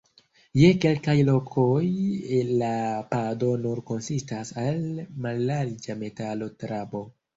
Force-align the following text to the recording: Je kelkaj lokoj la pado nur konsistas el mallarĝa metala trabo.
Je 0.59 0.69
kelkaj 0.83 1.13
lokoj 1.27 1.81
la 2.61 2.71
pado 3.11 3.51
nur 3.67 3.83
konsistas 3.91 4.53
el 4.65 4.83
mallarĝa 5.27 5.99
metala 6.05 6.49
trabo. 6.65 7.05